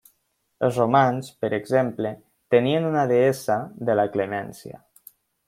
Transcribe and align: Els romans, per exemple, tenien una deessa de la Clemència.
Els 0.67 0.77
romans, 0.79 1.29
per 1.43 1.51
exemple, 1.57 2.13
tenien 2.57 2.89
una 2.93 3.05
deessa 3.13 3.59
de 3.91 3.99
la 4.01 4.09
Clemència. 4.17 4.83